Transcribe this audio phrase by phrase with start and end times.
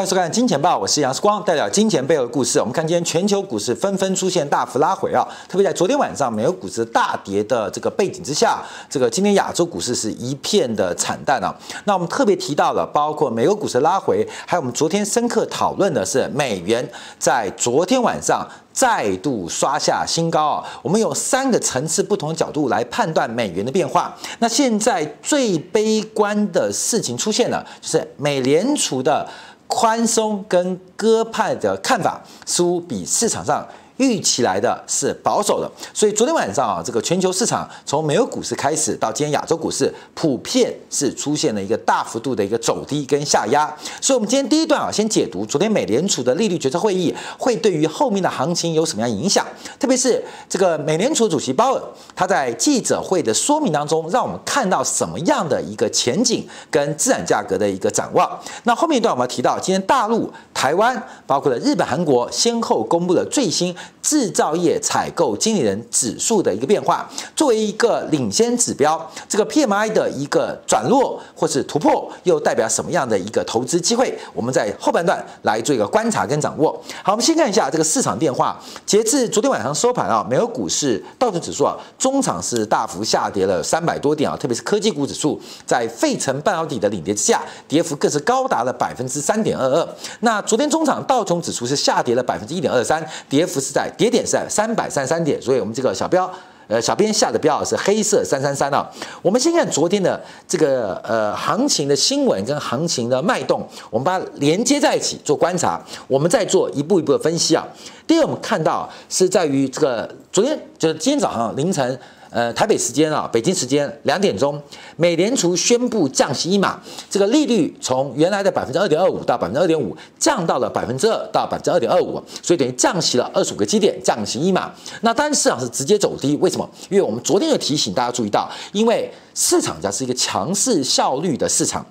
[0.00, 2.58] 欢迎收看《金钱报》，我是杨世光，代表金钱背后的故事。
[2.58, 11.54] 我们看今天全球股市纷纷出现大幅拉回啊，特别在昨天晚上美国股市大跌的这个背景之下，这个今天亚洲股市是一片的惨淡啊。
[11.84, 20.64] 那我们特别提到了，包括美国股市拉回，还有我们昨天深刻讨论的是美元在昨天晚上再度刷下新高啊。
[20.80, 24.16] 我们有三个层次不同的角度来判断美元的变化。
[24.38, 29.28] 那现在最悲观的事情出现了，就是美联储的。
[29.70, 33.66] 宽松跟鸽派的看法似乎比市场上
[34.00, 43.66] 预期来的是保守的，所以昨天晚上啊，这个全球市场从美国股市开始到今天亚洲股市，普遍是出现了一个大幅度的一个走低跟下压。
[44.00, 49.46] 所以，我们今天第一段啊，先解读昨天美联储的利率决策会议会对于后面的行情有什么样影响，
[49.78, 51.82] 特别是这个美联储主席鲍尔
[52.16, 58.26] 他在记者会的说明当中，让我们看到什么样的一个前景跟资产价格的一个展望。
[58.64, 63.74] 那后面一段我们要提到，今天大陆、台湾，包括了日本、韩国，先后公布了最新。
[64.02, 74.18] 制造业采购经理人指数的一个变化，作为一个领先指标，这个 PMI 的一个转弱或是突破，又代表什么样的一个投资机会？
[74.32, 76.72] 我们在后半段来做一个观察跟掌握。
[77.04, 78.58] 好，我们先看一下这个市场变化。
[78.86, 89.88] 截至昨天晚上收盘啊，美国股市道琼指数啊，中场是大幅下跌了三百多点啊，特别是科技股指数在费城半导体的领跌之下，跌幅更是高达了百分之三点二二。
[90.20, 93.88] 那昨天中场道琼指数是下跌了百分之一点二三，跌幅是在。
[93.96, 96.28] 跌点是在三百三十三点，所以我们这个小标，
[96.66, 98.84] 呃，小编下的标是黑色三三三啊。
[99.22, 107.64] 我们先看昨天的这个呃行情的新闻跟行情的脉动，我们把它连接在一起做观察，我们再做一步一步的分析啊。
[108.04, 111.96] 第二，我们看到是在于这个昨天就是今天早上凌晨。
[112.30, 114.60] 呃，台北时间啊，北京时间两点钟，
[114.96, 116.80] 美联储宣布降息一码，
[117.10, 124.72] 这个利率从原来的百分之二点二五到百分之二点五，降到了百分之二到百分之二点二五，所以等于降息了二十五个基点，降息一码。
[125.00, 126.70] 那当然市场是直接走低，为什么？
[126.88, 131.84] 因为我们昨天有提醒大家注意到，因为市场家是一个强势效率的市场，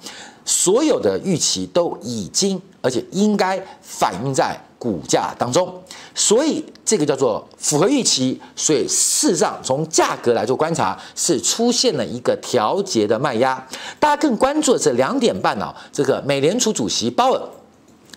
[0.46, 4.58] 所有的预期都已经而且应该反映在。
[4.80, 5.72] 股价当中，
[6.16, 13.62] 所以这个叫做符合预期，所以事实上从价格来做观察，是出现了一个调节的卖压。
[14.00, 17.42] 大家更关注的是两点半啊，这个美联储主席鲍尔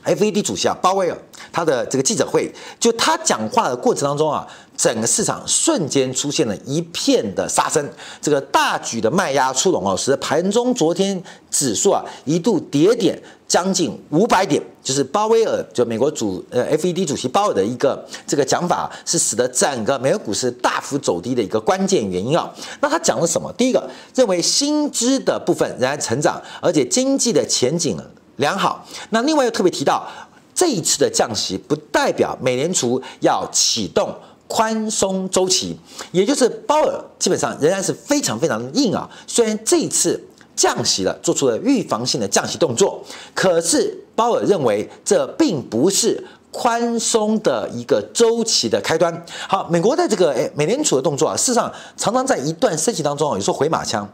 [0.05, 1.19] ，FED 主席啊鲍威尔，
[1.53, 4.47] 他的这个记者会，就他讲话的过程当中啊。
[4.75, 7.89] 整个市场瞬间出现了一片的杀声，
[8.23, 13.17] 这个大举的卖压出笼哦，使得盘中昨天指数啊一度跌点
[13.53, 22.51] 将近五百点，就是鲍威尔就美国主呃 FED 主席鲍尔的一个这个讲法，是使得整个美国股市大幅走低的一个关键原因啊。
[22.81, 23.53] 那他讲了什么？
[23.53, 27.95] 第一个，认为薪资的部分仍然成长，而且经济的前景
[28.37, 28.83] 良好。
[29.11, 30.09] 那另外又特别提到，
[30.55, 34.15] 这一次的降息不代表美联储要启动。
[34.49, 35.75] 宽松周期，
[36.11, 39.09] 也就是鲍尔基本上仍然是非常非常硬啊。
[39.27, 40.23] 虽然这一次
[40.55, 43.03] 降息了，做出了预防性的降息动作，
[43.35, 49.25] 可是鲍尔认为这并不是宽松的一个周期的开端。
[49.49, 54.09] 好，美国的这个诶美联储的动作啊，事实上常常在一段升息当中啊，有时候回马枪。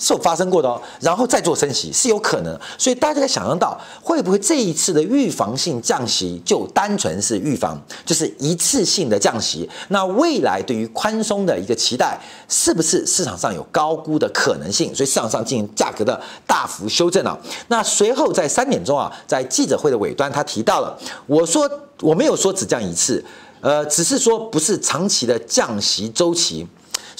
[0.00, 9.68] 是有发生过的哦，然后再做升息是有可能，所以大家可想象到，会不会这一次的预防性降息就单纯是预防，就是一次性的降息？
[9.88, 12.18] 那未来对于宽松的一个期待，
[12.48, 14.94] 是不是市场上有高估的可能性？
[14.94, 17.38] 所以市场上进行价格的大幅修正啊。
[17.68, 23.22] 那随后在三点钟啊，在记者会的尾端，他提到了，我说我没有说只降一次，
[23.60, 26.66] 呃，只是说不是长期的降息周期。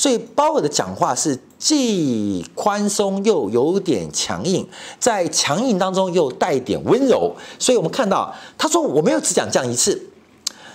[0.01, 4.67] 所以鲍尔的讲话是既宽松又有点强硬，
[4.99, 7.31] 在强硬当中又带点温柔。
[7.59, 10.01] 所以我们看到他说我没有只讲降一次，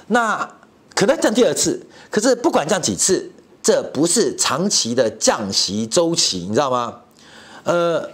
[0.09, 0.47] 那
[0.93, 3.31] 可能降第二次，可是不管降几次，
[3.63, 7.01] 这不是长期的降息周期，你知道吗？
[7.63, 8.07] 呃，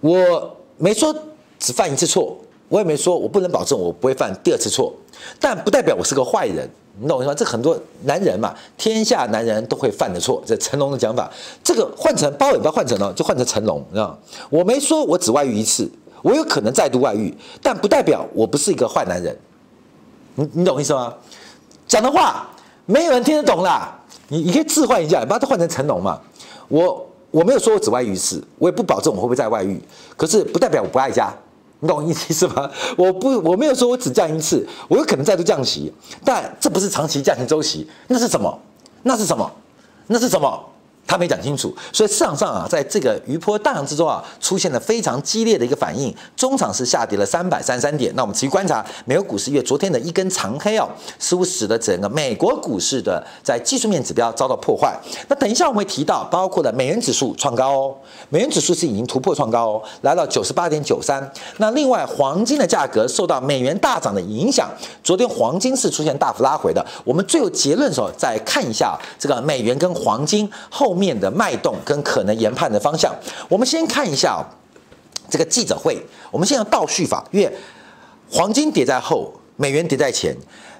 [0.00, 1.14] 我没说
[1.60, 2.36] 只犯一次错，
[2.68, 4.92] 我也没说我不能保证我不会犯第二次错，
[5.38, 6.68] 但不代表我是个坏人。
[7.02, 7.34] 你懂我意思吗？
[7.34, 10.40] 这很多男人嘛，天下男人都会犯的错。
[10.46, 11.28] 这成龙的讲法，
[11.62, 14.18] 这个换成包尾巴换成了，就换成成龙，你知道吗？
[14.48, 15.90] 我没说我只外遇一次，
[16.22, 19.36] 我有可能再度外遇，但不代表我不是一个坏男人。
[20.36, 21.12] 你你懂我意思吗？
[21.88, 22.48] 讲的话
[22.86, 23.98] 没有人听得懂啦。
[24.28, 26.18] 你你可以置换一下，把它换成成龙嘛。
[26.68, 29.82] 我我没有说我只外遇一次，我也不保证我会不会再外遇，
[30.16, 31.34] 可是不代表我不爱家。
[31.82, 32.70] 你懂我意思吗？
[32.96, 35.92] 我不，我没有说我只降一次，我有可能再度降息，
[36.24, 38.56] 但这不是长期降息周期，那是什么？
[39.02, 39.50] 那是什么？
[40.06, 40.64] 那是什么？
[41.06, 46.14] 他没讲清楚，所以市场上啊，在这个余波荡漾之中啊，出现了非常激烈的一个反应。
[46.34, 48.10] 中场是下跌了三百三十三点。
[48.16, 50.88] 那我们持续观察美国股市，因为昨天的一根长黑哦，
[51.18, 54.98] 似乎使得整个美国股市的在技术面指标遭到破坏。
[55.28, 57.94] 那等一下我们会提到，包括了美元指数创高哦，
[58.30, 61.30] 美元指数是已经突破创高哦，来到九十八点九三。
[61.58, 64.70] 那另外黄金的价格受到美元大涨的影响，
[65.04, 66.82] 昨天黄金是出现大幅拉回的。
[67.04, 73.10] 我们最后结论的时候再看一下这个美元跟黄金后后面的脉动跟可能研判的方向。
[73.48, 74.44] 我们先看一下
[75.30, 75.98] 这个记者会，
[76.30, 77.50] 我们先用倒叙法，因为
[78.30, 80.36] 黄金跌在后，美元跌在前，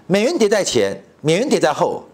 [0.06, 2.05] 美元跌在前，美元跌在后，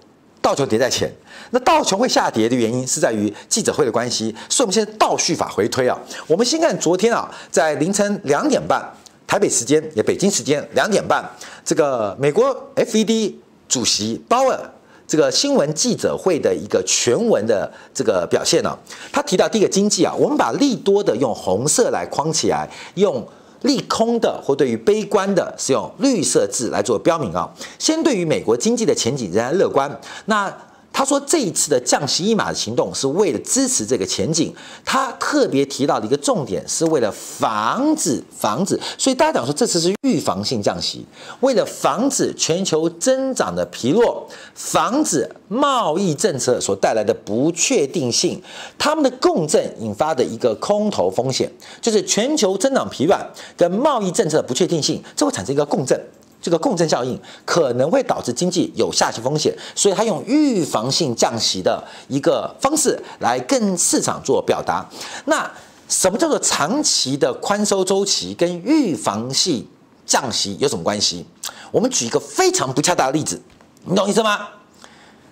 [0.40, 1.12] 道琼跌在前。
[1.50, 5.98] 那道琼会下跌的原因是在于记者会的关系，所以我们现在倒叙法回推啊。
[6.28, 8.80] 我们先看昨天啊，在凌晨两点半，
[9.26, 11.28] 台北时间也北京时间两点半，
[11.64, 13.34] 这个美国 FED
[13.68, 14.70] 主席鲍尔
[15.08, 18.78] 这个新闻记者会的一个全文的这个表现呢、
[19.10, 23.26] 他提到第一个经济啊，我们把利多的用红色来框起来，用
[23.62, 27.50] 利空的或对于悲观的是用绿色字来做标明啊。
[27.78, 30.54] 先对于美国经济的前景仍然乐观，那。
[30.98, 34.52] 他说，这一次的降息一码的行动是为了支持这个前景。
[34.84, 41.06] 他特别提到的一个重点是为了防止防止，所以大家讲说这次是预防性降息，
[41.38, 48.42] 为了防止全球增长的疲弱，防止贸易政策所带来的不确定性，
[48.76, 51.48] 他们的共振引发的一个空头风险，
[51.80, 53.24] 就是全球增长疲软
[53.56, 55.96] 跟贸易政策的不确定性，这会产生一个共振。
[56.40, 64.88] 这个共振效应可能会导致经济有下行风险，所以他用预防性降息的一个方式来跟市场做表达。
[65.24, 65.50] 那
[65.88, 69.66] 什么叫做长期的宽松周期跟预防性
[70.06, 71.26] 降息有什么关系？
[71.72, 73.40] 我们举一个非常不恰当的例子，
[73.84, 74.48] 你懂意思吗？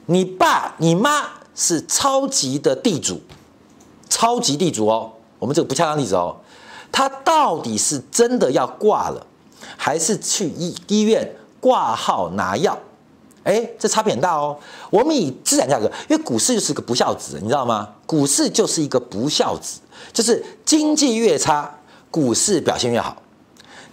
[0.06, 3.20] 你爸你妈是超级的地主，
[4.09, 6.37] 超级地主哦，我们这个不恰当例子哦，
[6.91, 9.26] 他到底是真的要挂了？
[9.77, 12.79] 还是去医医院挂号拿药，
[13.43, 14.57] 哎，这差别很大哦。
[14.91, 17.89] 我们以资产价格，因为股市就是个不孝子，你知道吗？
[18.07, 19.81] 股市就是一个不孝子，
[20.13, 21.79] 就是经济越差，
[22.11, 23.17] 股市表现越好。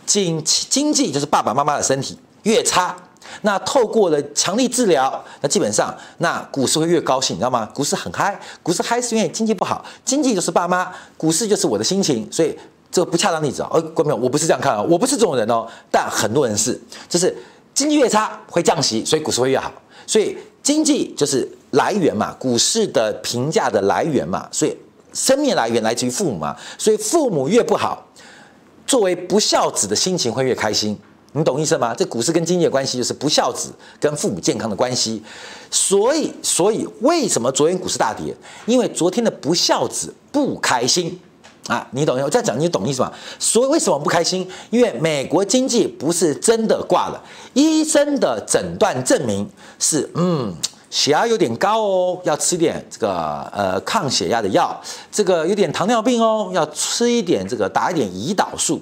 [0.06, 2.96] 经经济就是爸爸妈妈的身体越差，
[3.42, 7.66] 那透过了强力治疗，那基本上那股市会越高兴，你知道吗？
[7.74, 12.58] 股市很嗨，股市嗨是因为经济不好，经济就是爸妈，股市就是我的心情，所以。
[12.94, 13.70] 这个不恰当例子啊！
[13.72, 15.68] 哦，观众朋友，我不是这样看啊，我不是这种人哦。
[15.90, 16.80] 但很多人是，
[17.10, 17.36] 就是
[17.74, 19.74] 经济越差会降息，所以股市会越好。
[20.06, 24.78] 所以经济就是来源嘛，股市的评价的来源嘛，所以
[25.12, 26.56] 生命来源来自于父母嘛。
[26.78, 28.06] 所以父母越不好，
[28.86, 30.96] 作为不孝子的心情会越开心。
[31.32, 31.96] 你懂意思吗？
[31.96, 35.20] 这股市跟经济的关系就是不孝子跟父母健康的关系。
[35.72, 38.36] 所以，所以为什么昨天股市大跌？
[38.68, 41.20] 因为昨天的不孝子不开心。
[41.68, 42.20] 啊，你懂？
[42.22, 43.12] 我再讲，你懂意思吗？
[43.40, 44.46] 所以为什么不开心？
[44.70, 47.22] 因为美国经济不是真的挂了，
[47.54, 49.50] 医生的诊断证明
[49.80, 50.54] 是，嗯，
[50.90, 54.78] 血压有点高哦，要吃点这个呃抗血压的药，
[55.12, 58.82] 这个有点糖尿病哦，要吃一点这个打一点胰岛素，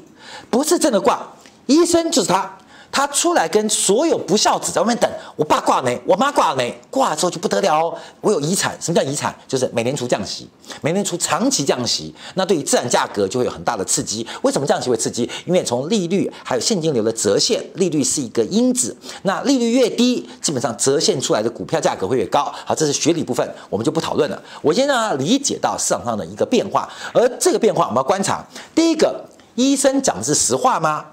[0.50, 1.22] 不是真的挂，
[1.67, 2.58] 医生就是他。
[2.91, 6.00] 他出来跟所有不孝子在外面等，我爸挂没？
[6.05, 6.77] 我妈挂没？
[6.89, 8.75] 挂了之后就不得了哦，我有遗产。
[8.81, 9.33] 什么叫遗产？
[9.48, 10.48] 就是美联储降息，
[10.81, 14.27] 美联储长期降息，那对于资产价格就会有很大的刺激。
[14.41, 15.29] 为什么降息会刺激？
[15.45, 18.95] 因为从利率还有现金流的折现，利率是一个因子。
[19.24, 22.53] 那利率越低，基本上折现出来的股票价格会越高。
[22.65, 24.41] 好，这是学理部分，我们就不讨论了。
[24.62, 28.45] 我先让他理解到市场上的一个变化，而这个变化我们要观察。
[28.75, 29.24] 第一个，
[29.55, 31.05] 医生讲的是实话吗？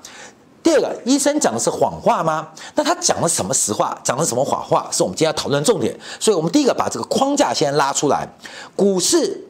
[0.63, 2.49] 第二个，医生讲的是谎话吗？
[2.75, 5.99] 那他讲了什么实话，讲了什么谎话，是我们今天要讨论的重点。
[6.21, 8.29] 所以，我们第一个把这个框架先拉出来。
[8.77, 9.47] 股市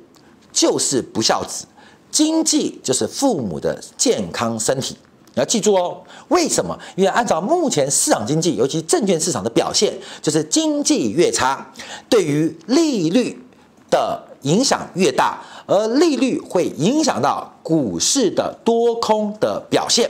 [0.53, 1.67] 就是不孝子，
[2.11, 4.97] 经济就是父母的健康身体。
[5.35, 6.79] 你要记住哦，为什么？
[6.95, 11.73] 因为按照目前市场经济，尤其证券市场的表现，就是经济越差，
[12.09, 13.45] 对于利率
[13.91, 20.09] 的影响越大，而利率会影响到股市的多空的表现。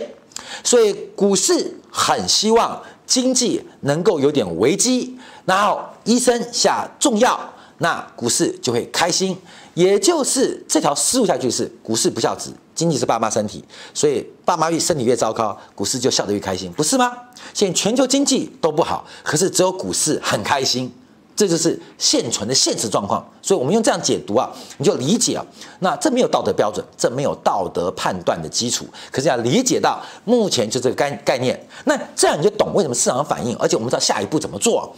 [0.63, 7.39] 所以股市很希望经济能够有点危机，然后医生下重药，
[7.79, 9.37] 那股市就会开心。
[9.75, 13.65] 也就是这条思路下去是股市不孝子，经济是爸妈身体，
[13.95, 17.13] 所以爸妈越身体越糟糕，股市就笑得越开心，不是吗？
[17.55, 20.93] 现在全球经济都不好，可是只有股市很开心。
[21.39, 25.47] 这就是现存的现实状况，所以我们用这样解读啊，你就理解啊。
[25.79, 34.93] 那这没有道德标准，这没有道德判断的基础，可是要理解到目前就这个概概念，那这样你就懂为什么市场的反应，而且我们知道下一步怎么做。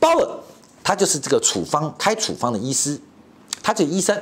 [0.00, 0.26] 鲍尔
[0.82, 2.98] 他就是这个处方开处方的医师，
[3.62, 4.18] 他是医生，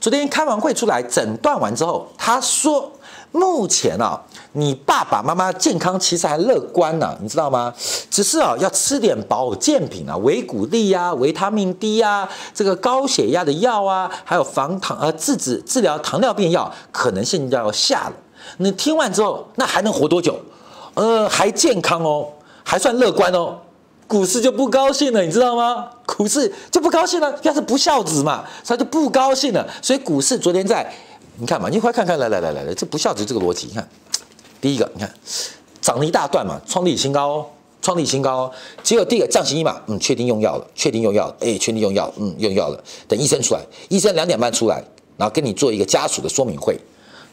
[0.00, 2.92] 昨天开完会出来诊断完之后，他说
[3.32, 4.20] 目前啊，
[4.52, 7.72] 你爸爸妈妈健康其实还乐观呢，你知道吗？
[8.10, 18.12] 只是啊，要吃点保健品啊，维骨力呀、维他命 D 呀，这个高血压的药啊，还有防糖呃制止治疗糖尿病药，可能性要下了。
[18.58, 20.38] 你听完之后，那还能活多久？
[20.94, 22.28] 呃，还健康哦，
[22.62, 23.56] 还算乐观哦。
[24.06, 25.88] 股市就不高兴了，你知道吗？
[26.04, 29.66] 股市就不高兴了，要是不孝子嘛，他就不高兴了。
[29.80, 30.92] 所以股市昨天在，
[31.42, 33.88] 你看嘛，你快看看，来来来来来，这不孝子这个逻辑，你看，
[34.60, 35.12] 第一个，你看
[35.80, 37.46] 涨了一大段嘛，创历史新高哦，
[37.80, 38.52] 创历史新高哦。
[38.84, 42.80] 结果第一个降息一码，嗯，确定用药了，确定用药了，哎，确定用药，嗯，用药了。
[43.08, 44.80] 等医生出来，医生两点半出来，
[45.16, 46.78] 然后跟你做一个家属的说明会。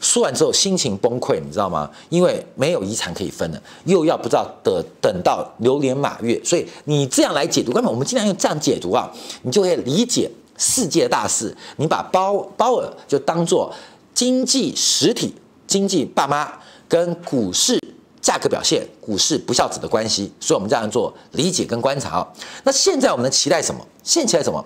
[0.00, 1.88] 说完之后心情崩溃，你知道吗？
[2.08, 9.08] 因为没有遗产可以分了，又要不知道的等到流年马月，所以你这样来解读，根本我们尽量用这样解读啊，
[9.42, 11.56] 你就会理解世界大事。
[11.76, 13.72] 你把包包尔就当做
[14.20, 15.34] 经济实体、
[15.66, 16.52] 经济爸妈
[16.86, 17.80] 跟股市
[18.20, 22.30] 价格表现、股市不孝子的关系，所以我们这样做理解跟观察。
[22.64, 23.80] 那现在我们能期待什么？
[24.02, 24.62] 现在期待什么？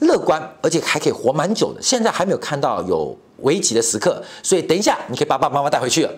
[0.00, 1.80] 乐观，而且还可以活蛮久的。
[1.80, 6.12] 现在还没有看到有危急的时刻，所以等一下你可以把爸爸妈妈带回去了。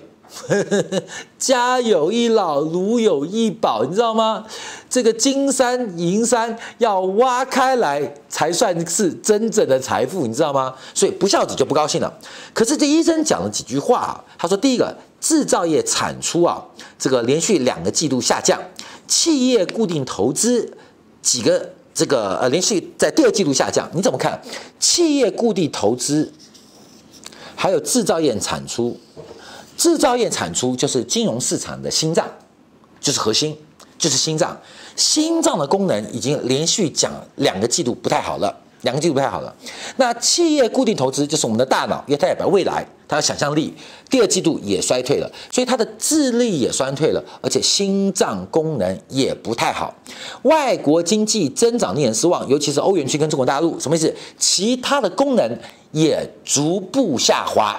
[1.39, 4.47] 家有一老，如有一宝，你知道吗？
[4.89, 10.75] 这个金山银山要挖开来才算是真正的财富，你知道吗？
[10.95, 12.13] 所以不孝子就不高兴了。
[12.55, 16.65] 可是这医生讲了几句话啊，他说：第一个，制造业产出啊，
[16.99, 18.61] 这个连续两个季度下降，
[19.07, 20.77] 企业固定投资
[21.21, 21.71] 几个。
[21.93, 24.41] 这个呃，连续在第二季度下降，你怎么看？
[24.79, 26.33] 企业固定投资，
[27.55, 28.99] 还有制造业产出，
[29.81, 32.29] 制造业产出就是金融市场的心脏，
[33.01, 33.57] 就是核心，
[33.97, 34.55] 就是心脏。
[34.95, 38.55] 心脏的功能已经连续讲两个季度不太好了。
[38.83, 39.55] 两个季度不太好了，
[39.97, 43.73] 那企业固定投资就是我们的大脑，因为它代表未来，它的想象力。
[44.09, 49.95] 第二季度也衰退了，所以它的智力也衰退了，而且心脏功能也不太好。
[50.45, 54.15] 外国经济增长令人失望，尤其是欧元区跟中国大陆，什么意思？
[54.39, 55.59] 其他的功能
[55.93, 57.79] 也逐步下滑。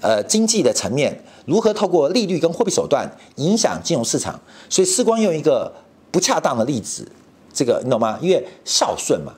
[0.00, 4.38] 呃经济的层面，如何透过利率跟货币手段影响金融市场，
[4.68, 5.72] 所以世光用一个
[6.10, 7.06] 不恰当的例子。
[7.52, 8.18] 这个你懂吗？
[8.22, 9.32] 因为孝顺嘛，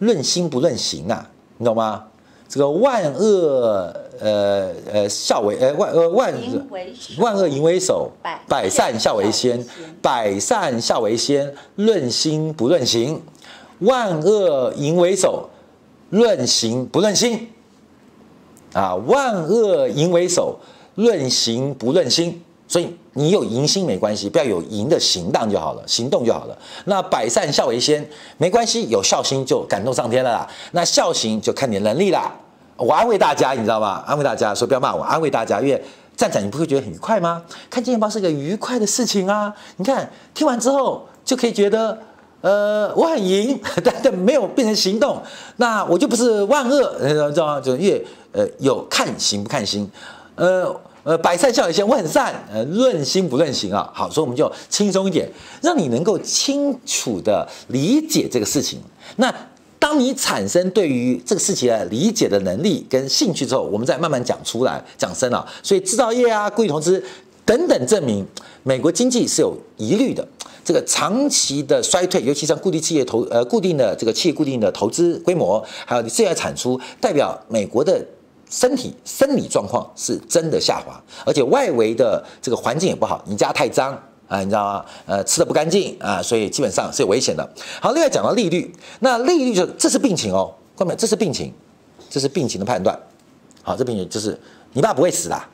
[0.00, 2.04] 论心不论行啊，你懂吗？
[2.48, 3.90] 这个万恶
[4.20, 6.34] 呃呃孝为呃万呃万
[7.16, 8.10] 万恶淫为首，
[8.46, 9.64] 百善孝为先，
[10.02, 13.22] 百善孝为先，论心不论行，
[13.78, 15.48] 万恶淫为首，
[16.10, 17.48] 论行不论心，
[18.72, 20.58] 啊，万恶淫为首，
[20.94, 22.42] 论行不论心。
[22.68, 26.56] 所以你有淫心没关系，不要有淫的行当就好了，行动就好了。
[26.86, 30.48] 那百善孝为先没关系，有孝心就感动上天了啦。
[30.70, 32.32] 那孝行就看你能力啦。
[32.78, 34.02] 我安慰大家，你知道吗？
[34.06, 35.84] 安慰大家说不要骂我，安慰大家，因为
[36.16, 37.42] 站长你不会觉得很愉快吗？
[37.68, 39.54] 看金钱豹是个愉快的事情啊。
[39.76, 41.98] 你看听完之后就可以觉得，
[42.40, 45.20] 呃，我很淫，但 但没有变成行动，
[45.56, 46.98] 那我就不是万恶，
[47.30, 47.60] 知道吗？
[47.60, 48.02] 就越
[48.32, 49.90] 呃有看行不看心，
[50.34, 50.74] 呃。
[51.04, 52.32] 呃，百善孝为先，我很善。
[52.48, 55.28] 呃，论心不论行啊，好，所以我们就轻松一点，
[55.60, 58.78] 让你能够清楚的理解这个事情。
[59.16, 59.34] 那
[59.80, 65.44] 当你产生对于这个事情的理解的能力跟兴趣之后，我们再慢慢讲出来，讲深了。
[65.60, 67.02] 所以制造业啊，固定投资
[67.44, 68.24] 等等，证明
[68.62, 70.24] 美国经济是有疑虑的。
[70.64, 78.06] 这个长期的衰退，尤其像固定企业投呃固定的这个企业固定的投资规模，还有你制造业产出，代表美国的。
[78.52, 84.84] 身体生理状况是真的下滑，而且外围的这个环境也不好，你家太脏啊，你知道吗？
[85.06, 87.48] 呃，吃的不干净啊，所以基本上是有危险的。
[87.80, 91.50] 好，另外讲到利率，那利率就这是病情哦，各位，这是病情，
[92.10, 92.94] 这是病情的判断。
[93.62, 94.38] 好，这病情就是
[94.74, 95.48] 你爸不会死啦，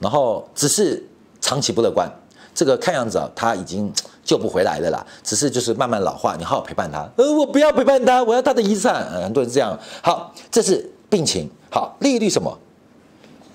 [0.00, 1.08] 然后只是
[1.40, 2.10] 长期不乐观，
[2.52, 3.92] 这个看样子啊，他已经
[4.24, 7.06] 救不回来了啦，只是就是慢慢老化，你好好陪伴他。
[7.16, 9.04] 呃，我不要陪伴他，我要他的遗产。
[9.22, 9.78] 很多人这样。
[10.02, 11.50] 好，这是病情。
[11.70, 12.58] 好，利率什么？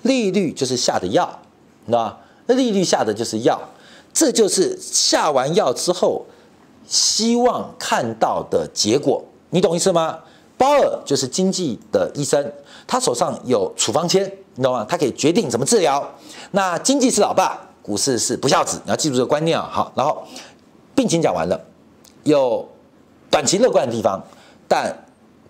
[0.02, 1.28] 利率就是下的药，
[1.84, 2.16] 你知道吗？
[2.46, 3.60] 那利率下的就是药，
[4.12, 6.24] 这就是下完药之后
[6.86, 10.18] 希望看到的结果，你懂意思吗？
[10.56, 12.52] 鲍尔就是经济的医生，
[12.86, 14.86] 他手上有处方签，你知道吗？
[14.88, 16.06] 他可以决定怎么治疗。
[16.50, 19.68] 那经济是老爸，股市是不孝子，你要记住这个观念啊。
[19.72, 20.22] 好，然后
[20.94, 21.58] 病情讲完了，
[22.24, 22.68] 有
[23.30, 24.22] 短期乐观的地方，
[24.66, 24.94] 但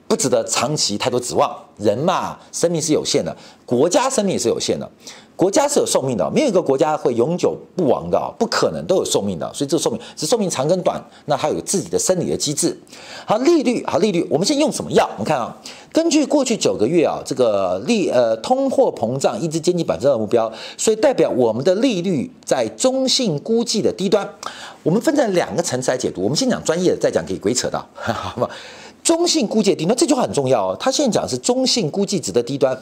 [0.07, 1.57] 不值得长期太多指望。
[1.81, 4.89] 人嘛，生命是有限的，国家生命也是有限的。
[5.37, 9.51] 国家是有寿命的，没有一个国家会永久不亡的，不可能都有寿命的。
[9.55, 12.79] 所以这个寿命是寿命长跟短，那它有自己的生理的机制。
[13.25, 15.09] 好，利率好，利率，我们先用什么药？
[15.15, 15.57] 我们看啊，
[15.95, 24.29] 根据过去九个月啊，这个利呃通货膨胀一直接近百分之二目标，所以代表我们的利率在中性估计的低端。
[24.83, 28.47] 我们分成两个层次来解读，我们先讲专业的，再讲可以鬼扯的， 好吗？
[29.03, 32.79] 中性估计的低端这句话很重要哦，他现在讲的是中性估计值的低端。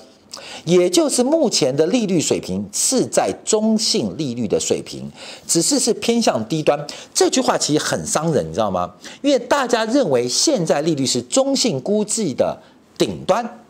[0.64, 5.10] 也就是目前的利率水平是在中性利率的水平，
[5.46, 6.78] 只是是偏向低端。
[7.14, 8.92] 这句话其实很伤人，你知道吗？
[9.22, 12.56] 因为大家认为现在利率是中性估计的
[12.96, 13.64] 顶端，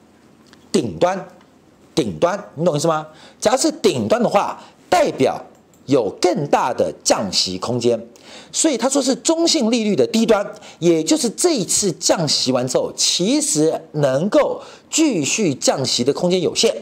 [0.72, 1.28] 顶端，
[1.94, 3.06] 顶端，你懂意思吗？
[3.40, 5.40] 假如是顶端的话，代表
[5.86, 7.98] 有更大的降息空间。
[8.50, 10.46] 所以他说是中性利率的低端，
[10.78, 16.74] 也就是这一次降息完之后，其实能够继续降息的空间有限。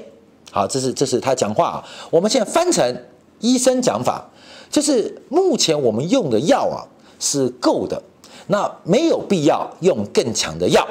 [0.51, 1.85] 好，这是这是他讲话啊。
[2.11, 3.05] 我们现在翻成
[3.41, 4.31] 医生讲法，
[4.71, 6.87] 就是目前我们用的药啊
[7.19, 8.03] 是够的，
[8.47, 10.87] 那没有必要用更强的药。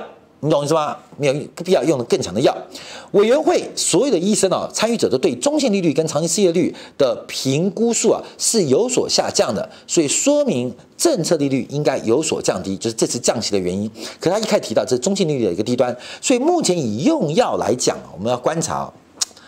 [0.45, 0.95] 你懂意思吗？
[1.17, 1.33] 没有
[1.63, 2.55] 必要用更强的药。
[3.13, 13.89] 委员会所有的医生啊，参与者都对中性利率跟长期失业率的评估数啊是有所下降的，所以说明政策利率应该有所降低，就是这次降息的原因。
[14.19, 18.93] 可他一开始提到这是中性利率的一个低端，所以目前以用药来讲，我们要观察，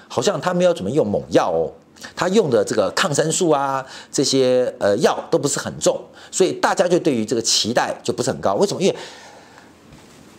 [0.07, 1.69] 好像他没有怎么用猛药哦，
[2.15, 5.95] 他用的这个抗生素啊这些呃药都不是很重，
[6.31, 8.55] 所以大家就对于这个期待就不是很高。
[8.55, 8.81] 为什么？
[8.81, 8.95] 因为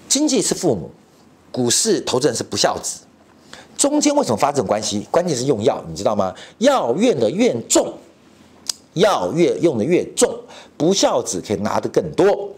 [0.08, 0.90] 经济是父母，
[1.52, 3.00] 股市投资人是不孝子，
[3.76, 5.06] 中间为什么发这种关系？
[5.10, 6.34] 关键是用药，你知道吗？
[6.58, 7.92] 药用的越重，
[8.94, 10.34] 药越用的越重，
[10.76, 12.50] 不孝子可以拿得更多。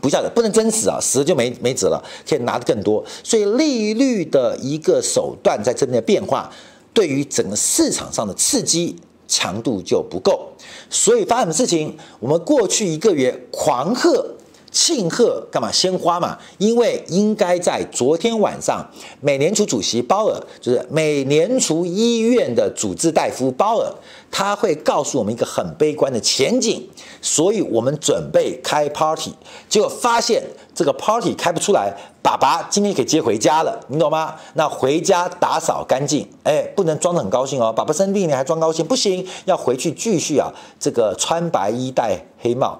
[0.00, 3.04] 不孝子不能真死啊，死了就没没子了，可以拿得更多。
[3.22, 6.50] 所以利率的一个手段在这边的变化，
[6.94, 8.96] 对于整个市场上的刺激
[9.28, 10.50] 强度就不够。
[10.88, 11.98] 所以发生什么事情？
[12.18, 14.34] 我们过去一个月狂喝。
[14.70, 15.70] 庆贺干嘛？
[15.72, 18.88] 鲜花嘛，因为应该在昨天晚上，
[19.20, 23.92] 美联储主席鲍尔，就是美联储医院的主治大夫鲍尔，
[24.30, 26.88] 他会告诉我们一个很悲观的前景，
[27.20, 29.32] 所以我们准备开 party，
[29.68, 30.42] 结果发现
[30.74, 31.92] 这个 party 开不出来。
[32.22, 34.36] 爸爸今天可以接回家了，你懂吗？
[34.52, 37.72] 那回家打扫干净，哎，不能装得很高兴哦。
[37.72, 42.78] 爸爸生病你还装高兴不行，要回去继续啊，这个穿白衣戴黑帽，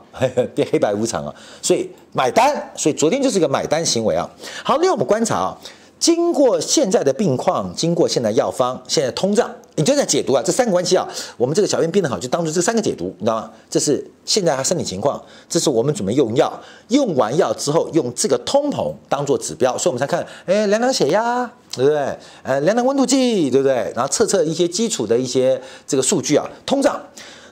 [0.54, 1.34] 变 黑白无常啊。
[1.62, 4.28] 所以买单，所以昨天就是一个买单行为啊。
[4.62, 5.58] 好，另外我们观察啊。
[6.00, 13.50] 经过现在的病况，经过现在药方，现在通胀，你就在解读啊，这三个关系啊，我们这个小编编得好，就当做这三个解读，你知道吗？
[13.68, 16.50] 这是现在他身体情况，这是我们准备用药，
[16.88, 21.44] 用完药之后用这个通膨当做指标，所以我们才看，哎，量量血压，
[21.76, 22.18] 对不对？
[22.44, 23.92] 呃，量量温度计，对不对？
[23.94, 26.98] 然后测测一些基础的一些这个数据啊，通胀。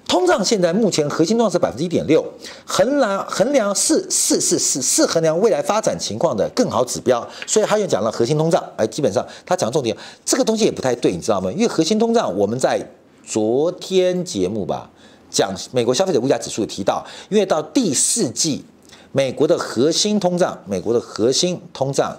[0.09, 2.25] 通胀现在目前核心通胀是百分之一点六，
[2.65, 9.95] 衡量衡量是是是是是衡量未来发展情况的更好指标，所以他又讲了核心通胀，哎，基本上他讲重点，
[10.25, 11.53] 这个东西也不太对，你知道吗？
[11.53, 12.81] 因为核心通胀我们在
[13.23, 14.91] 昨天节目吧
[15.31, 18.65] 讲美国消费者物价指数提到，因为到第四季
[19.13, 22.17] 美国的核心通胀，美国的核心通胀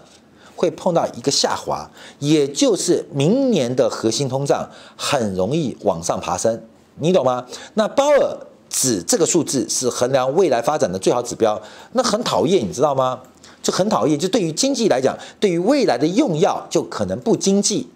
[0.56, 6.62] 会碰到一个下滑，也就是明年的核心通胀很容易往上爬升。
[7.00, 7.46] 你懂吗？
[7.74, 8.38] 那鲍尔
[8.70, 11.60] 指这个数字是衡量未来发展的最好指标，
[11.94, 13.20] 那很讨厌，你知道吗？
[13.64, 14.18] 就很讨厌。
[14.18, 17.90] 就对于经济来讲，对于未来的用药就可能不经济、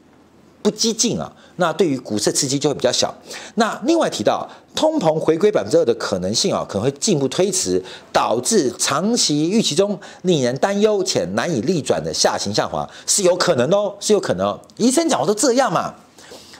[0.62, 1.32] 不激进啊。
[1.58, 3.13] 那对于股市刺激就会比较小。
[3.56, 14.60] 那另外提到通膨回归百分之二的可能性啊，可能会进一步推迟，导致长期预期中令人担忧且难以逆转的下行下滑是有可能哦，是有可能哦。
[14.78, 15.94] 医生讲话都这样嘛。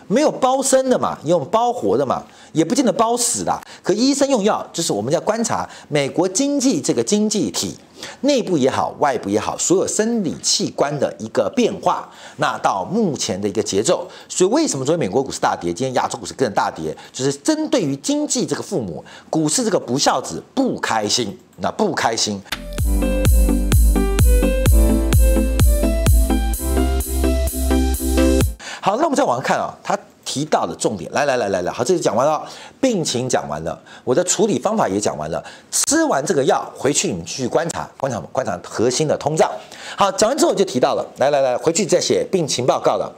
[0.08, 3.62] 没有包生的嘛，用包活的嘛，也不见得包死的。
[3.82, 7.76] 可医生用药，就是我们要观察美国经济这个经济体
[8.22, 12.10] 内部也好，外部也好，所有生理器官的一个变化。
[12.38, 22.42] 那到目前的一个节奏，所以为什么昨天美国股市大跌，今天亚洲股市跟着大跌，就是针对于经济这个父母，股市这个不孝子不开心，那不开心。
[28.86, 31.10] 好，那我们再往上看啊，他提到的重点。
[31.14, 32.46] 来来来来来，好，这就讲完了，
[32.82, 35.42] 病情讲完了，我的处理方法也讲完了。
[35.72, 39.50] 吃完这个药回去，你们继续观察，观察观察核心的通胀。
[39.96, 43.10] 好，讲完之后就提到了，来来来，回去再写病情报告了。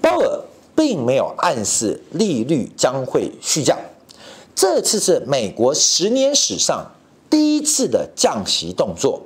[0.00, 0.40] 鲍尔
[0.76, 3.76] 并没有暗示利率将会续降，
[4.54, 6.92] 这次是美国十年史上
[7.28, 9.20] 第一次的降息动作。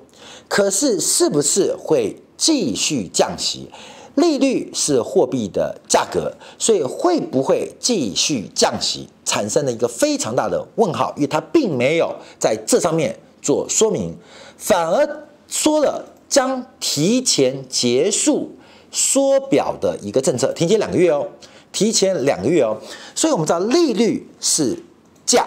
[0.48, 3.70] 可是，是不是会继续降息？
[4.16, 14.14] 利率是货币的价格，所以会不会继续降息，产生了一个非常大的问号，因为它并没有在这上面做说明，
[14.56, 18.50] 反而说了将提前结束
[18.90, 21.26] 缩表的一个政策，提前两个月哦，
[21.72, 22.76] 提前两个月哦。
[23.14, 24.76] 所以我们知道，利率是
[25.24, 25.46] 价，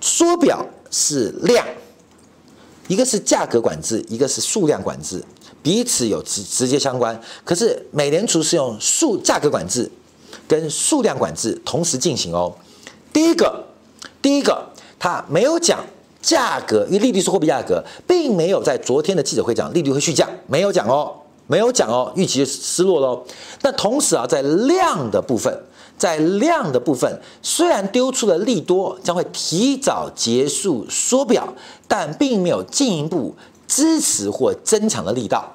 [0.00, 1.66] 缩表是量。
[2.88, 5.22] 一个是价格管制，一个是数量管制，
[5.62, 7.18] 彼此有直直接相关。
[7.44, 9.90] 可是美联储是用数价格管制
[10.48, 12.52] 跟数量管制同时进行哦。
[13.12, 13.64] 第一个，
[14.20, 14.66] 第一个，
[14.98, 15.84] 它没有讲
[16.20, 21.14] 价格，因为利率是货币价格，并没有在昨天的记者会讲利率会续降，没有讲哦，
[21.46, 23.24] 没有讲哦，预期失落喽。
[23.62, 25.62] 那同时啊，在量的部分。
[25.98, 31.54] 在量的部分，虽然丢出了利多，将会提早结束缩表，
[31.86, 33.32] 但并没有进一步
[33.74, 35.50] 支持或增强的力道。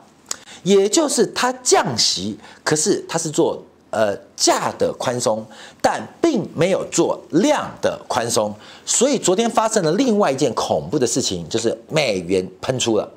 [0.64, 5.46] 也就是它降息，可是它是做呃价的宽松，
[5.82, 8.54] 但并没有做量的宽松。
[8.86, 13.08] 所以昨天发生了另外一件恐怖的事情，就是美元喷出了，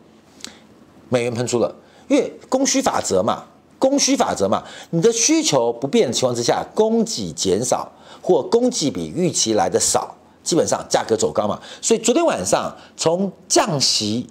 [1.09, 1.75] 美元喷出了，
[2.09, 3.45] 因为供需法则嘛。
[3.79, 11.59] 供需法则嘛，你的需求不变的情况之下，供给减少或供给比预期来的少，基本上价格走高嘛。
[11.81, 14.29] 所以昨天晚上从降息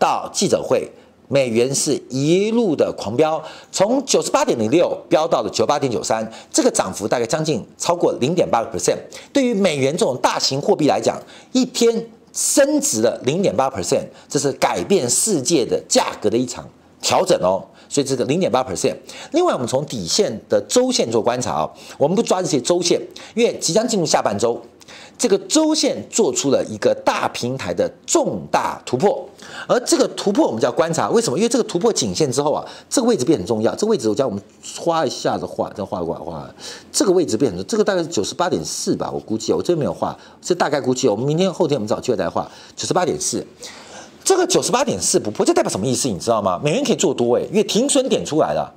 [0.00, 0.90] 到记者会，
[1.28, 8.96] 美元是一路的狂飙，从九十八点零六飙到了九八点九三，这个涨幅大概将近超过零点八个 percent。
[9.32, 11.16] 对于美元这种大型货币来讲，
[11.52, 16.68] 一天升值了零点八 percent，这是改变世界的价格的一场
[17.02, 17.62] 调整哦。
[17.88, 18.94] 所以这个零点八 percent。
[19.32, 23.00] 另外，我们从底线的周线做观察啊，我们不抓这些周线，
[23.34, 24.60] 因为即将进入下半周，
[25.18, 29.28] 这个周线做出了一个大平台的重大突破，
[29.68, 31.36] 而这个突破我们就要观察，为什么？
[31.36, 33.74] 因为这个突破颈线之后啊，这个位置变很重要。
[33.74, 34.42] 这个位置我叫我们
[34.78, 36.48] 画一下子画，再画一画画，
[36.90, 41.06] 这个位置变很重，这个大概是九十八点四吧，我估计我这边没有画，是大概估计。
[41.06, 43.46] 我们明天后天我们找机会再画九十八点四。
[44.22, 46.08] 这个九十八点四不破，这代表什么意思？
[46.08, 46.58] 你知道吗？
[46.62, 48.72] 美元可以做多诶，因为停损点出来了，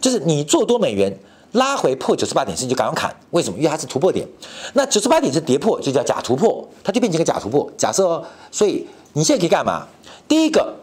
[0.00, 1.16] 就是你做多美元
[1.52, 3.14] 拉回破九十八点四，你就赶快砍。
[3.30, 3.56] 为什么？
[3.58, 4.26] 因为它是突破点。
[4.74, 7.70] 那九十八点是跌破，就叫假突破，它就变成一个假突破。
[7.76, 9.86] 假设哦，所以你现在可以干嘛？
[10.26, 10.74] 第一个，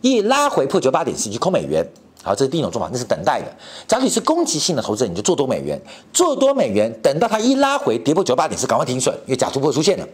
[0.00, 1.86] 一拉回破九十八点四，你就空美元。
[2.22, 3.46] 好，这是第一种做法，那是等待的。
[3.86, 5.80] 假如你是攻击性的投资者，你就做多美元，
[6.12, 10.06] 做多美元，等到它一拉回跌破九十八点四，赶快停损，因为假突破出现了。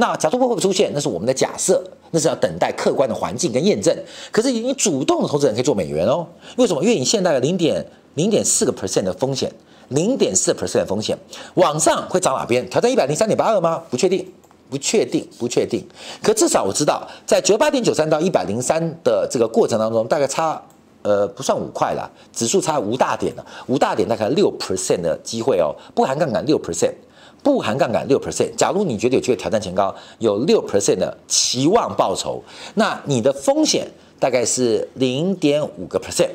[0.00, 0.92] 那假突破会不会出现？
[0.94, 1.82] 那是我们的假设，
[2.12, 3.92] 那是要等待客观的环境跟验证。
[4.30, 6.24] 可是你主动的投资人可以做美元哦。
[6.56, 6.80] 为什么？
[6.84, 7.84] 因为你现在的零点
[8.14, 9.52] 零点四个 percent 的风险，
[9.88, 11.18] 零点四 percent 的风险，
[11.54, 12.64] 往上会涨哪边？
[12.70, 13.82] 挑战一百零三点八二吗？
[13.90, 14.24] 不确定，
[14.70, 15.84] 不确定，不确定。
[16.22, 20.62] 可至少我知道，在九八点九三到一百零三的这个过程当中，大概差
[21.02, 26.92] 呃不算五块了，指数差五大点了，五大点大概六 percent 的机会哦，不含杠杆六 percent。
[27.42, 32.42] 不含杠杆六 percent，假如你觉得有机会挑战前高，有六 percent 的期望报酬，
[32.74, 36.30] 那你的风险大概是零点五个 percent，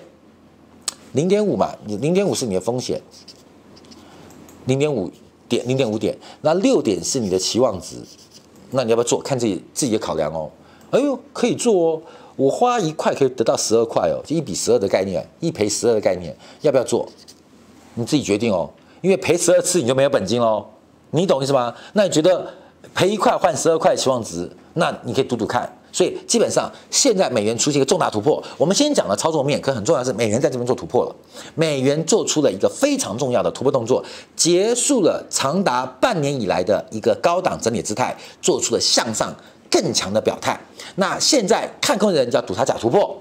[1.11, 3.01] 零点五嘛，你零点五是你的风险，
[4.65, 5.11] 零点五
[5.49, 7.97] 点零点五点，那六点是你的期望值，
[8.71, 9.21] 那你要不要做？
[9.21, 10.49] 看自己自己的考量哦。
[10.89, 12.01] 哎呦，可以做哦，
[12.35, 17.07] 我花一块可以得到十二块哦，就一比十二的概念，一赔十二的概念，要不要做？
[17.95, 18.69] 你自己决定哦，
[19.01, 20.65] 因为赔十二次你就没有本金喽。
[21.13, 21.73] 你懂意思吗？
[21.93, 22.45] 那你觉得
[22.95, 25.71] 赔一块换十二块期望值，那你可以赌赌看。
[25.91, 28.43] 所以基本上现在美元出现一个重大突破。
[28.57, 31.15] 我们先讲了操作面，可很重要的是美元在这边做突破了。
[31.53, 34.03] 美元做出了一个非常重要的突破动作，
[34.35, 39.31] 结束了长达半年以来的一个高档整理姿态，做出了向上
[39.69, 40.59] 更强的表态。
[40.95, 43.15] 那现在看空的人就要赌它假突破，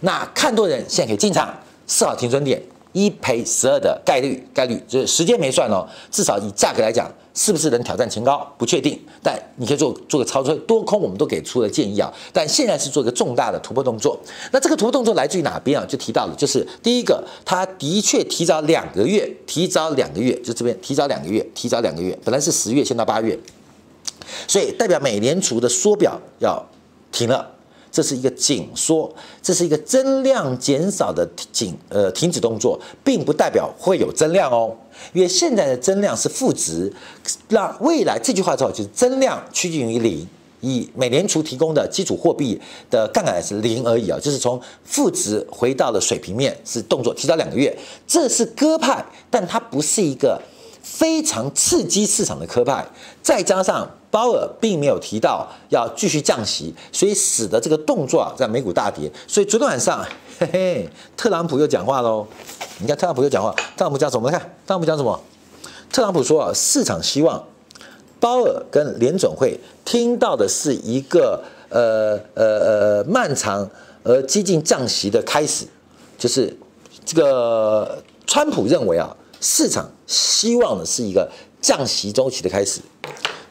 [0.00, 1.54] 那看多的人现在可以进场
[1.86, 2.62] 设好停损点。
[2.94, 12.12] 一赔十二的概率，概率就是时间没算哦，至少以价格来讲，是不是能挑战前高不确定，但你可以做做个操作，多空我们都给出了建议啊。
[12.32, 14.16] 但现在是做一个重大的突破动作，
[14.52, 15.84] 那这个突破动作来自于哪边啊？
[15.84, 23.36] 就提到了，就是第一个，它的确提早两个月，提早两个月，就这边提早两个月，提早两个月，本来是十月，先到八月，
[24.46, 26.64] 所以代表美联储的缩表要
[27.10, 27.53] 停了。
[27.94, 29.08] 这是一个紧缩，
[29.40, 34.76] 这是一个增量减少的紧呃停止动作，并不代表会有增量哦。
[35.12, 36.92] 因为现在的增量是负值，
[37.50, 40.26] 那未来这句话之后就是增量趋近于零。
[40.60, 42.58] 以美联储提供的基础货币
[42.90, 47.76] 的杠杆是零而已啊，就是从负值回到了水平面，是动作提早两个月，
[48.06, 50.40] 这是鸽派，但它不是一个
[50.82, 52.82] 非常刺激市场的鸽派。
[53.22, 59.10] 再加上鲍尔并没有提到要继续降息，所以使得这个动作啊在美股大跌。
[59.26, 60.06] 所以昨天晚上，
[60.38, 62.24] 嘿嘿，特朗普又讲话喽。
[62.78, 64.30] 你看特朗普又讲话，特朗普讲什么？
[64.30, 65.20] 看特朗普讲什么？
[65.90, 67.44] 特朗普说啊，市场希望。
[68.20, 73.68] 鲍尔跟联准会听到的是一个呃呃呃漫长
[74.04, 75.66] 而激进降息的开始，
[76.16, 76.56] 就是
[77.04, 81.28] 这个川普认为啊，市场希望的是一个
[81.60, 82.80] 降息周期的开始，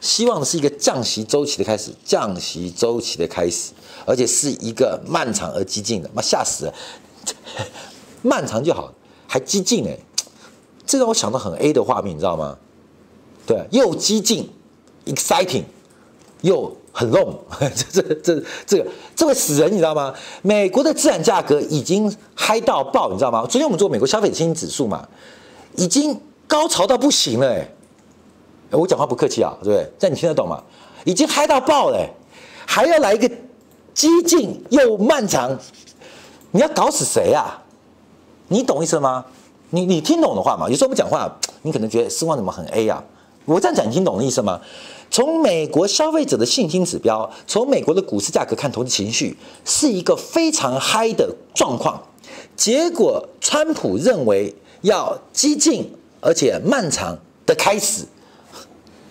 [0.04, 3.72] 希望的是一个降息周期的开始，降息周期的开始，
[4.04, 6.74] 而且是一个漫长而激进的，妈吓死了，
[8.20, 8.92] 漫长就好，
[9.26, 9.98] 还激进哎，
[10.84, 12.58] 这让我想到很 A 的画面，你知道吗？
[13.46, 14.50] 对，又激进。
[15.06, 15.64] exciting，
[16.40, 17.36] 又很 long，
[17.92, 20.14] 这这这这个这会死人，你知道吗？
[20.40, 23.42] 美国的资产价格已经嗨到爆，你知道吗？
[23.42, 25.06] 昨天我们做美国消费者信心指数嘛，
[25.76, 27.73] 已经高潮到不行了，哎，
[28.74, 29.90] 我讲话不客气啊，对不对？
[29.98, 30.62] 这你听得懂吗？
[31.04, 31.98] 已经嗨到爆了，
[32.66, 33.30] 还要来一个
[33.92, 35.56] 激进又漫长，
[36.50, 37.62] 你要搞死谁啊？
[38.48, 39.24] 你懂意思吗？
[39.70, 40.68] 你你听懂的话嘛？
[40.68, 41.30] 有时候我们讲话，
[41.62, 43.02] 你可能觉得失望怎么很 A 啊？
[43.44, 44.60] 我这样讲，你听懂的意思吗？
[45.10, 52.02] 从美国消费者的信心指标，从美国的股市价格看投资情绪，是一个非常嗨的状况。
[52.56, 58.04] 结果，川普认为要激进而且漫长的开始，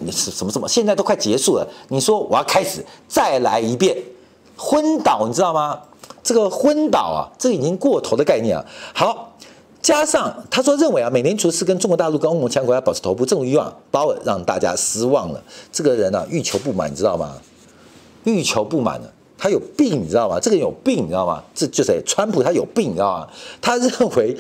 [0.06, 0.68] 你是什么什么？
[0.68, 3.98] 现在都快结束了，你说我要开始再来一遍，
[4.58, 5.80] 昏倒，你知道吗？
[6.24, 8.66] 这个昏倒啊，这个已经过头的概念啊。
[8.94, 9.30] 好。
[9.82, 15.44] 加上他说认为啊，美联储是跟中国大陆跟欧盟强国要保持头部，正如以往，鲍尔让大家失望了。
[15.74, 17.36] 这个人啊，欲求不满，你知道吗？
[18.24, 20.40] 欲求不满了，他有病，你知道吗？
[20.40, 21.44] 这个人有病，你知道吗？
[21.54, 23.28] 这就是川普，他有病，你知道吗？
[23.62, 24.38] 他认为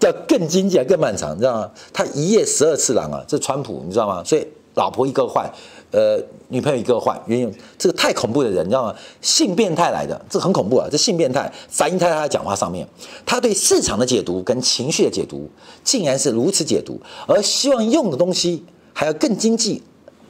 [0.00, 1.70] 要更经济、更漫长，你知道吗？
[1.90, 4.22] 他一夜十二次郎啊，这川普，你知道吗？
[4.22, 5.50] 所以老婆一个换。
[5.90, 8.94] 呃，女朋友一个换，原因这个太恐怖的人，你知道吗？
[9.20, 10.88] 性变态来的，这很恐怖啊！
[10.90, 12.84] 这性变态反映在他的讲话上面，
[13.24, 15.48] 他对市场的解读跟情绪的解读，
[15.84, 19.80] 竟然是如此解读，而希望用的东西还要更经济，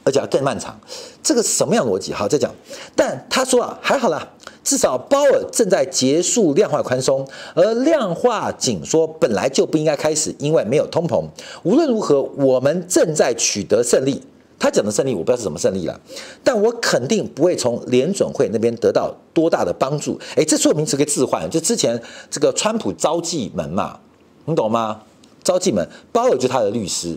[0.04, 0.78] 而且要更漫长，
[1.22, 2.12] 这个是什么样逻辑？
[2.12, 2.54] 好，再讲。
[2.94, 4.28] 但他说啊，还好啦，
[4.62, 11.26] 至少鲍尔正在结束量化宽松，而量化紧缩本来就不应该开始，因为没有通膨。
[11.62, 14.22] 无论如何，我们正在取得胜利。
[14.64, 16.00] 他讲的胜利，我不知道是什么胜利了，
[16.42, 20.18] 但我肯定不会从联准会那边得到多大的帮助。
[20.36, 24.00] 诶，这所有名词可以置换，就之前这个川普召妓门嘛，
[24.46, 25.02] 你懂吗？
[25.42, 27.14] 召妓门，鲍尔就他的律师，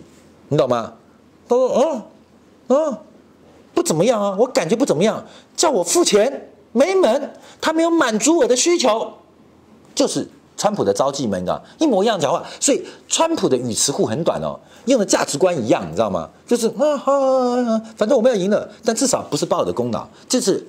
[0.50, 0.96] 你懂吗？
[1.48, 2.02] 他说，哦，
[2.68, 2.98] 哦，
[3.74, 7.32] 不怎么样啊，我感觉不怎么样，叫我付钱没门，
[7.62, 9.14] 他没有满足我的需求，
[9.96, 10.28] 就是。
[10.58, 16.28] 川普的招妓们的一模一样讲话，所以川普的语词库很短哦，用的价值观一样，你知道吗？
[16.46, 20.68] 就是啊哈，反正我们要赢了，但至少不是鲍尔的功劳，这是。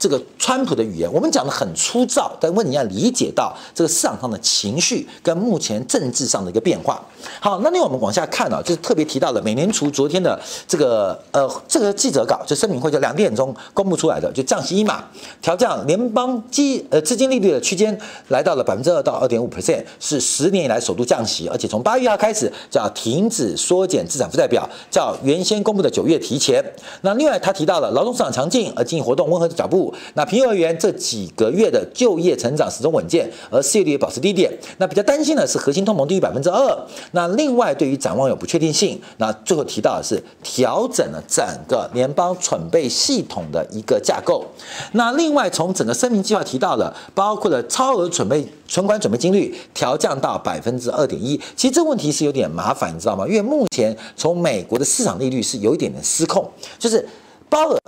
[0.00, 6.98] 这个川普的语言，我们讲的很粗糙，但问你要理解到这个市场上的情绪跟目前政治上的一个变化。
[7.38, 15.04] 好，那另外我们往下看啊，就是特别提到了美联储昨天的这个呃这个记者稿，就声明会，就两点钟公布出来的，就降息一码，
[15.42, 17.96] 调降联邦基呃资金利率的区间
[18.28, 26.64] 来到了百分之二到二点五 percent，是十年以来首度降息，而且从八月一号开始叫停止缩减资产负债表，叫原先公布的九月提前。
[27.02, 29.89] 那另外他提到了劳动市场强劲，而经济活动温和的脚步。
[30.14, 34.52] 那平而言，这几个月的就业成长始终稳健，而失业率也保持低点。
[34.78, 36.86] 那比较担心的是核心通膨低于百分之二。
[37.12, 39.00] 那另外，对于展望有不确定性。
[39.18, 44.44] 那最后提到的是调整了整个联邦准备系统的一个架构。
[44.92, 51.40] 那另外，从整个声明计划提到了，包括了超额准备存款准备金率调降到百分之二点一。
[51.56, 53.26] 其实这个问题是有点麻烦，你知道吗？
[53.26, 56.48] 因为目前从美国的市场利率是有一点点失控，
[56.78, 57.06] 就是
[57.48, 57.78] 鲍尔。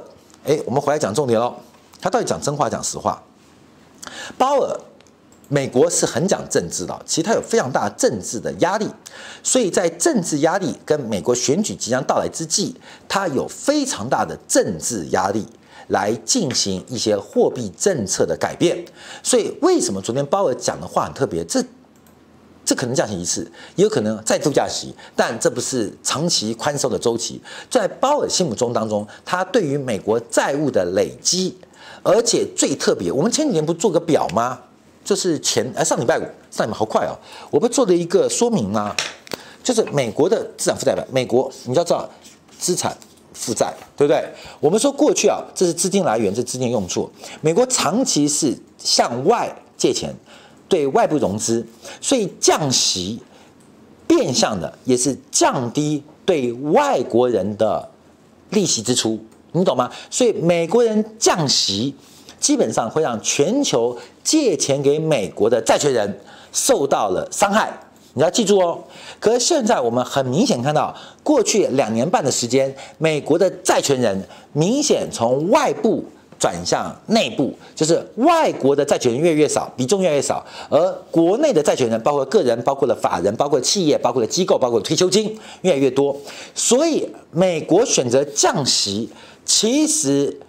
[0.44, 1.54] 哎，我们回来讲重点喽。
[2.02, 3.22] 他到底讲真话讲实话？
[4.36, 4.76] 鲍尔，
[5.48, 8.88] 美国是很讲政治的，其实他有非常大政治的压力，
[9.44, 12.74] 所以在政治压力跟美国选举即将到来之际，
[13.08, 15.46] 他有非常大的政治压力
[15.86, 18.84] 来进行一些货币政策的改变。
[19.22, 21.44] 所以为什么昨天鲍尔讲的话很特别？
[21.44, 21.64] 这
[22.64, 27.40] 这可能降息一次，也有可能再度降息，但这不是长期宽松的周期。
[27.70, 31.56] 在鲍尔心目中当中，他对于美国债务的累积。
[32.02, 34.58] 而且最特别，我们前几年不做个表吗？
[35.04, 37.18] 就是前哎上礼拜五上礼拜好快哦，
[37.50, 38.94] 我不做了一个说明吗？
[39.62, 42.08] 就是美国的资产负债表，美国你要知道
[42.58, 42.96] 资产
[43.32, 44.24] 负债对不对？
[44.60, 47.10] 我们说过去啊，这是资金来源，这资金用处。
[47.40, 50.14] 美国长期是向外借钱，
[50.68, 51.66] 对外部融资，
[52.00, 53.20] 所以降息
[54.06, 57.88] 变相的也是降低对外国人的
[58.50, 59.18] 利息支出，
[59.52, 59.90] 你懂吗？
[60.10, 61.94] 所以美国人降息，
[62.40, 66.20] 基本上会让全球借钱给美国的债权人
[66.52, 67.72] 受到了伤害。
[68.14, 68.78] 你要记住哦。
[69.20, 76.04] 可是现在我们很明显看到，过去两年半的时间，美国的债权人明显从外部
[76.38, 86.14] 转向内部，就是外国的债权人越来越少，比重越来越少，而国内的债权人，包括个人、包括了法人、包括企业、包括了机构、包括了退休金，越来越多。
[86.54, 89.08] 所以美国选择降息，
[89.54, 90.40] 其实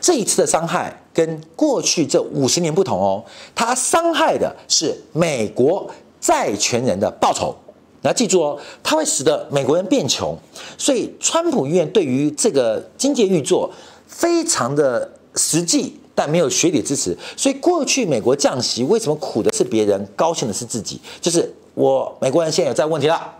[0.00, 5.88] 这一次的伤害跟过去这五十年不同哦，它伤害的是美国。
[6.20, 7.56] 债权人的报酬，
[8.02, 10.36] 你要记住哦，它会使得美国人变穷，
[10.76, 13.72] 所以川普医院对于这个经济预作
[14.06, 17.16] 非常的实际，但没有学理支持。
[17.38, 21.00] 所以过去美国降息，为什么苦的是别人，高兴的是自己？
[21.22, 23.34] 就是我美国人现在有这个问题了，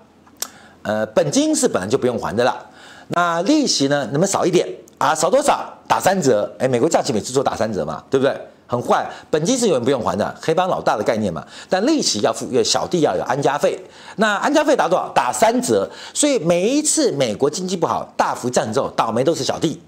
[0.81, 2.67] 呃，本金是本来就不用还的了，
[3.09, 4.67] 那利息呢，能不能少一点
[5.01, 5.15] 啊？
[5.15, 5.67] 少多少？
[5.89, 6.49] 打三折？
[6.59, 8.37] 诶，美国假期每次做打三折嘛，对不对？
[8.67, 11.45] 很坏，本金是永远不用还的，黑帮老大的概念嘛。
[11.69, 13.77] 但利息要付，因为小弟要有安家费。
[14.17, 15.09] 那安家费打多少？
[15.09, 15.91] 打三折。
[16.15, 19.81] 所以每一次美国经济不好，大幅降之后，倒霉都是小弟。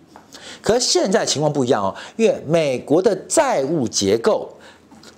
[0.63, 4.53] 可现在情况不一样哦，因为美国的债务结构，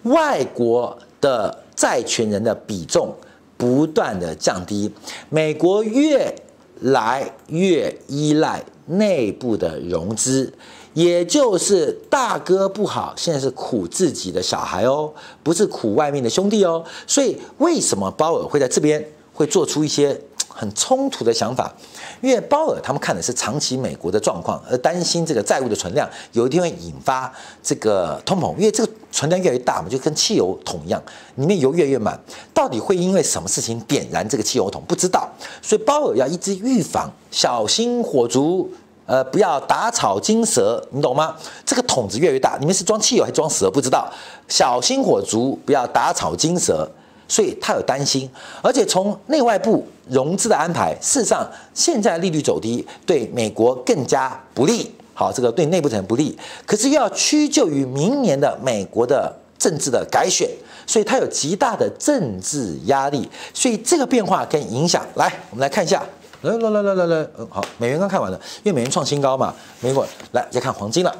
[0.02, 3.14] 外国的债权人的比重
[3.57, 4.92] 不断的降低，
[5.30, 6.35] 美国越
[6.80, 10.53] 来越依赖内部的融资。
[10.92, 16.85] 也就是大哥不好，现在是苦自己的小孩哦，不是苦外面的兄弟哦。
[17.05, 20.16] 所以为什么鲍尔会在这边会做出一些
[20.54, 21.72] 很冲突的想法？
[22.20, 31.02] 因为鲍尔他们看的是长期美国的状况，而担心这个债务的存量有一天会引发这个通膨，因为这个存量越来越大嘛，就跟汽油桶一样，
[31.34, 32.18] 里面油越来越满，
[32.54, 34.80] 到底会因为什么事情点燃这个汽油桶？
[34.86, 35.28] 不知道。
[35.60, 38.70] 所以鲍尔要一直预防，小心火烛。
[39.06, 41.36] 呃，不要打草惊蛇，你懂吗？
[41.66, 43.70] 这个桶子越来越大，里面是装汽油还是装蛇？
[43.70, 44.10] 不知道。
[44.48, 46.90] 小心火烛，不要打草惊蛇，
[47.28, 48.28] 所以他有担心。
[48.62, 54.90] 而且从内外部融资的安排，事实上现在利率走低，对美国更加不利。
[55.14, 56.37] 好，这个对内部层不利。
[56.66, 60.48] 可是又要屈就于明年的美国的政治的改选，
[60.87, 63.28] 所以它有极大的政治压力。
[63.52, 66.02] 所以这个变化跟影响，来，我们来看一下。
[66.42, 71.16] 来来来来来来，嗯，好，美元刚看完了，因为美元创新高嘛，美国来再看黄金了，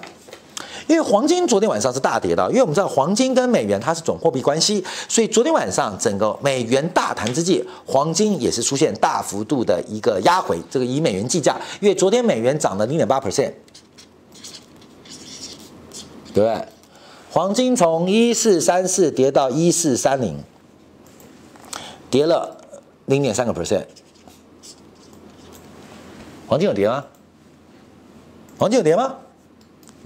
[0.87, 13.53] 因为黄金昨天晚上是大跌的，因为我们知道黄金跟美元它是总货币关系，所以昨天晚上整个美元大弹之际，黄金也是出现大幅度的一个压回，这个以美元计价，因为昨天美元涨了零点八 percent，
[16.33, 16.69] 对不对？
[17.31, 20.39] 黄金从一四三四跌到一四三零，
[22.11, 22.57] 跌了
[23.07, 23.87] 零点三个 percent。
[26.47, 27.07] 黄金有跌吗？
[28.59, 29.17] 黄金有跌吗？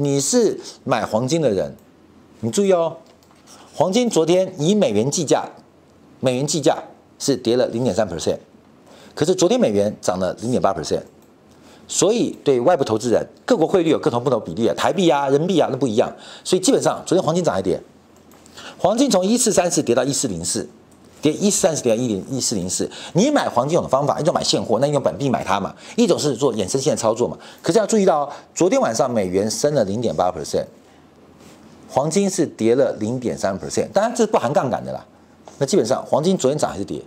[0.00, 1.74] 你是买黄金的人，
[2.38, 2.98] 你注意哦，
[3.74, 5.44] 黄金昨天以美元计价，
[6.20, 6.78] 美元计价
[7.18, 8.38] 是跌了零点三 percent，
[9.12, 11.02] 可是昨天美元涨了零点八 percent，
[11.88, 17.82] 所以对外部投资人，各国汇率有各种不同比例啊，台币啊、人民币啊那不一样，所以基本上昨天黄金涨还跌，
[18.78, 20.68] 黄金从一四三四跌到一四零四。
[21.20, 27.36] 跌一三四点一零一四零四，你买黄金有的方法，一种买现货，那你用本币买它嘛；一种是做衍生性的操作嘛。
[27.60, 30.64] 可是要注意到，昨天晚上美元升了零点八 percent，
[31.88, 35.04] 黄金是跌了零点三 percent，当然这是不含杠杆的啦。
[35.58, 37.02] 那基本上黄金昨天涨还是跌？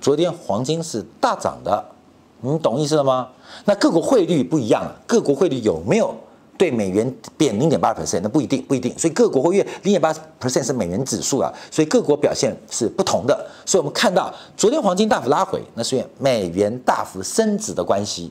[0.00, 1.84] 昨天黄金是大涨的，
[2.40, 3.28] 你懂意思了吗？
[3.64, 6.14] 那各国汇率不一样，各国汇率有没有？
[6.62, 8.96] 对美元贬零点八 percent，那不一定，不一定。
[8.96, 13.36] 所以各国会越零点八 percent 是美元指数啊，所以各国表现是不同的。
[13.66, 18.30] 所以我们看到昨天黄金大幅拉回，那是因为美元大幅升值的关系，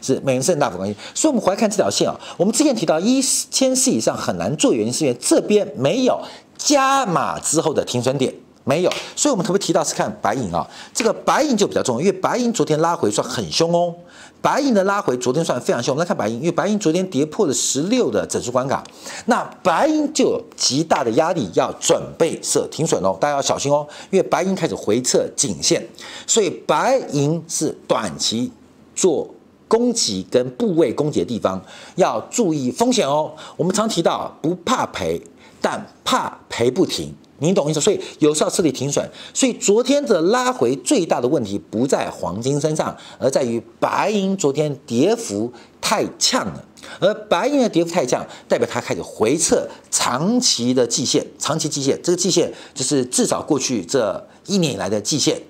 [0.00, 0.96] 是美元升值大幅关系。
[1.14, 6.18] 所以我们回来看这条线啊，我们之前提到一千四以上很难做，原因是因为这边没有
[6.56, 8.32] 加码之后的停损点，
[8.64, 8.90] 没有。
[9.14, 13.94] 所以我们特别提到是看白银啊，这个白银就比较重要，因为白银昨天拉回算很凶哦。
[14.46, 15.92] 白银的拉回，昨天算非常凶。
[15.92, 18.80] 我们来看白银，因为白银昨天跌破了十六的整数关卡，
[19.24, 23.84] 那白银就有极大的压力，要准备设停损哦，大家要小心哦。
[24.08, 25.84] 因为白银开始回撤颈线，
[26.28, 28.52] 所以白银是短期
[28.94, 29.28] 做
[29.66, 31.60] 攻击跟部位攻击的地方，
[31.96, 33.32] 要注意风险哦。
[33.56, 35.20] 我们常提到不怕赔，
[35.60, 37.12] 但怕赔不停。
[37.38, 37.80] 你懂意思？
[37.80, 39.06] 所以有时候设立停损。
[39.34, 46.64] 所以昨天的拉回最大的问题不在黄金身上，而在于白银昨天跌幅太呛了。
[47.00, 51.26] 而白银的跌幅太呛，代表它开始回撤长期的季线。
[51.38, 55.40] 长期季线，这个季线就是至少过去这一年以来的季线，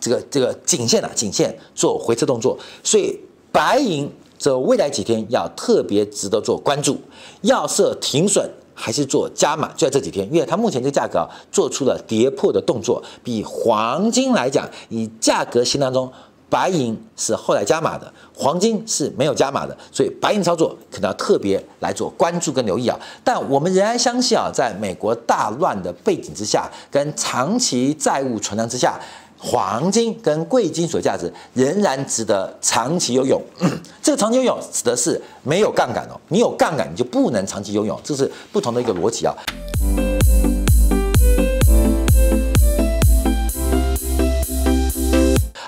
[0.00, 2.58] 这个这个颈线啊，颈线做回撤动作。
[2.82, 3.18] 所以
[3.52, 7.00] 白银这未来几天要特别值得做关注，
[7.42, 8.50] 要设停损。
[8.82, 16.10] 还是做加码，就在这几天，因为它目前这个价格啊，做出了跌破的动作，比黄金来讲，以价格型当中，
[16.50, 22.98] 白银是后来加码的，黄金是没有加码的，所以白银操作可能要特别来做关注跟留意啊。
[23.22, 28.98] 但我们仍然相信啊，在美国大乱的背景之下，跟长期债务存量之下。
[29.44, 33.42] 黄金跟贵金属价值仍然值得长期拥有。
[34.00, 39.34] 这个长期拥有指的是没有杠杆哦，你有杠杆你就不能长期拥有，这是不同的一个逻辑啊。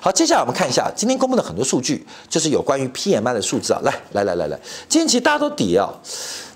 [0.00, 3.80] 好，接下来我们看一下今天公布的很多数据，就是有关于 PMI 的数字啊。
[3.82, 5.92] 来来来来来，今天其实大家都底啊。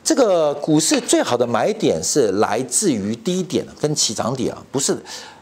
[0.04, 4.96] 这个股市最好的买点是来自于低点跟起涨点啊，不是。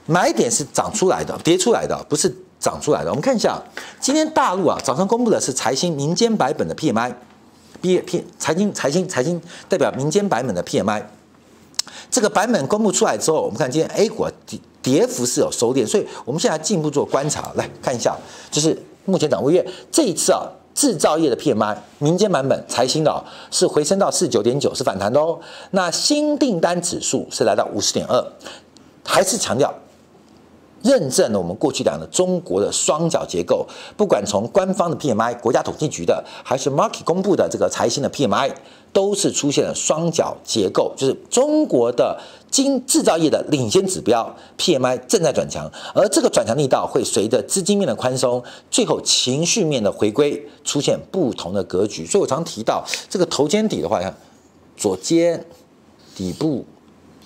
[0.07, 3.11] 买点是涨出来的，跌出来的，不是涨出来的。
[3.11, 3.61] 我们看一下，
[4.01, 11.03] 今天大陆啊早上公布的是财新民间版本的 PMI，B P 财新财新财新代表民间版本的 PMI。
[12.11, 18.17] 这个版本公布出来之后，我们看今天 A 股啊跌跌幅是有收敛，所以我们现在进一步做观察，来看一下，
[18.51, 25.41] 就是目前掌握月这一次啊制造业的 PMI 民间版本财新的啊是回升到四九点九，是反弹的哦。
[25.73, 28.25] 那新订单指数是来到五十点二，
[29.05, 29.75] 还是强调。
[30.87, 33.67] 认证了我们过去讲的中国的双脚结构，
[33.97, 38.53] 不管从官方的 PMI、国家统计局的，还是 market 公布的这个财新的 PMI，
[38.93, 42.19] 都是出现了双脚结构，就是中国的
[42.51, 52.07] 经制造业的领先指标 PMI 正在转强，而这个转强力道会随着资金面的宽松，最后情绪面的回归，出现不同的格局。
[52.07, 54.15] 所以我常提到这个头肩底的话，你看
[54.77, 55.45] 左肩
[56.15, 56.65] 底部，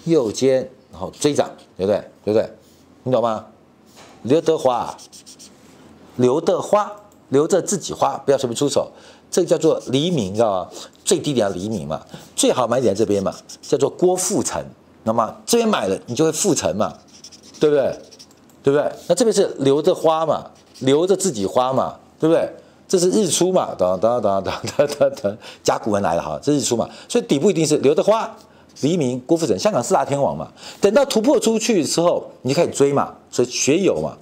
[0.05, 2.01] 右肩，然后追涨，对不对？
[2.25, 2.51] 对不对？
[3.03, 3.47] 你懂吗？
[4.23, 4.97] 刘德华，
[6.17, 6.93] 刘德花，
[7.31, 8.91] 留着自己花，不要随便出手。
[9.31, 10.71] 这个叫做黎明，知道吗？
[11.05, 12.01] 最低点要黎明嘛，
[12.35, 14.63] 最好买点这边嘛，叫做郭富城，
[15.05, 15.35] 那么？
[15.47, 16.93] 这边买了你就会富城嘛，
[17.61, 17.97] 对不对？
[18.63, 18.93] 对不对？
[19.07, 20.51] 那这边是留着花嘛，
[20.81, 22.53] 留着自己花嘛，对不对？
[22.89, 28.37] 这是日出嘛，等等等等等等等，甲骨文来了哈，这是日出嘛，所以底部一定是留着花。
[28.81, 30.49] 黎明、郭富城，香港四大天王嘛，
[30.81, 34.17] 等到突破出去之后，你就开始追嘛，所以学友嘛，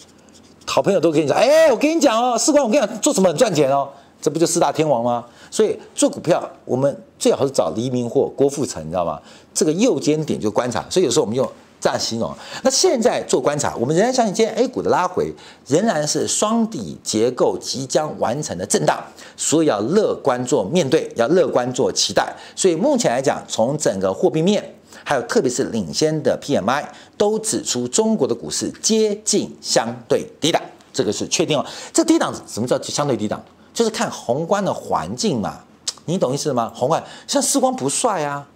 [0.67, 3.89] 好朋友都跟你讲，哎，我跟你讲哦，士官，我跟你讲，做什么很赚钱哦，
[4.21, 5.25] 这不就四大天王吗？
[5.51, 9.21] 所以做股票，我们最好是找黎明或郭富城，你知道吗？
[9.55, 11.49] 这个右肩点就观察，所以有时候我们用。
[11.81, 12.35] 这样形容。
[12.63, 15.33] 那现在做观察，我们仍然相信今天 A 股的拉回
[15.67, 19.03] 仍然是双底结构即将完成的震荡，
[19.37, 22.35] 所以要乐观做面对，要乐观做期待。
[22.57, 24.75] 所以目前来讲，从整个货币面，
[25.05, 26.85] 还有特别是领先的 PMI，
[27.17, 30.61] 都指出中国的股市接近相对低档，
[30.93, 31.65] 这个是确定哦。
[31.93, 33.43] 这低档什么叫相对低档？
[33.73, 35.61] 就是看宏观的环境嘛，
[36.07, 36.73] 你懂意思吗？
[36.75, 38.49] 宏观像世光不帅啊，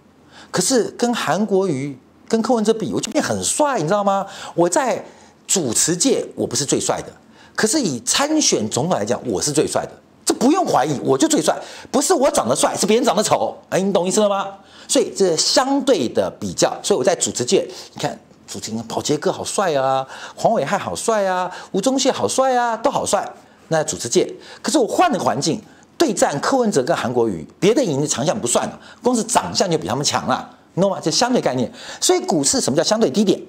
[0.51, 1.97] 可是跟韩国瑜。
[2.27, 4.25] 跟柯文哲比，我就变很帅，你知道吗？
[4.55, 5.03] 我在
[5.47, 7.11] 主持界我不是最帅的，
[7.55, 9.91] 可是以参选总统来讲，我是最帅的，
[10.25, 11.55] 这不用怀疑，我就最帅，
[11.91, 14.47] 不是我长得帅，是别人长得丑，哎，你懂意思了吗？
[14.87, 20.05] 所以这相对的比较，所以我在主持界，你看主持人宝杰哥好帅啊，
[20.35, 23.27] 黄伟汉好帅啊，吴宗宪好帅啊，都好帅。
[23.69, 24.29] 那主持界，
[24.61, 25.59] 可是我换了个环境，
[25.97, 30.47] 对战柯文哲跟韩国瑜，别的赢的强项不算了，光是长相就比他们强了。
[30.81, 30.99] 懂吗？
[31.01, 31.71] 这相对概念，
[32.01, 33.39] 所以股市什么叫相对低点？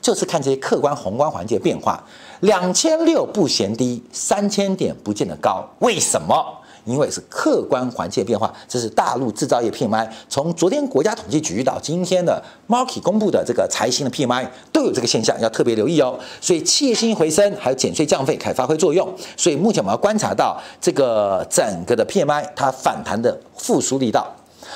[0.00, 2.02] 就是看这些客观宏观环境的变化。
[2.40, 5.68] 两千六不嫌低，三千点不见得高。
[5.80, 6.44] 为什么？
[6.84, 8.52] 因为是客观环境的变化。
[8.68, 16.18] 这是大陆制造业 PMI，从昨天国家统计局到今天的 market 公布的这个财新的 PMI 都有这个现象，要特别留意哦。
[16.40, 19.08] 所以企业心回升，还有减税降费开始发挥作用。
[19.36, 24.32] 所以目前我们要观察到这个整个的 PMI 它反弹的复苏力道。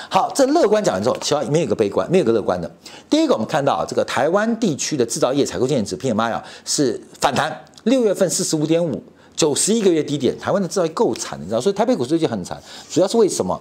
[0.08, 2.70] 好，这乐观讲完之后，其实没有一个悲观，没有一个乐观的。
[3.08, 9.02] 第一个，我们看到这个台湾地区的制造业采购经理指 PMI 啊是反弹，六月份四十五点五，
[9.34, 10.38] 九十一个月低点。
[10.38, 13.60] 台湾的制造业够惨，你知道，所以台北股市最近很惨，主要是为什么？